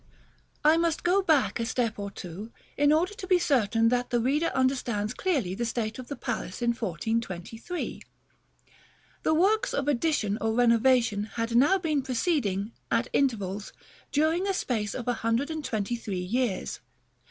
[0.65, 4.19] I must go back a step or two, in order to be certain that the
[4.19, 8.01] reader understands clearly the state of the palace in 1423.
[9.21, 13.73] The works of addition or renovation had now been proceeding, at intervals,
[14.11, 16.79] during a space of a hundred and twenty three years.